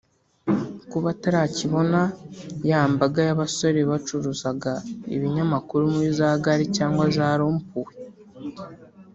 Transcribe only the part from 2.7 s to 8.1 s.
mbaga y’abasore bacuruzaga ibinyamakuru muri za gare cyangwa za rompuwe